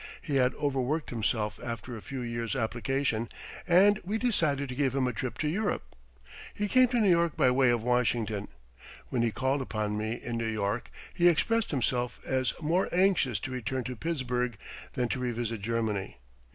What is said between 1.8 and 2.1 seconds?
a